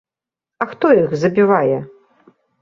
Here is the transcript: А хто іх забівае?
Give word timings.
А 0.65 0.65
хто 0.71 0.91
іх 1.01 1.13
забівае? 1.25 1.77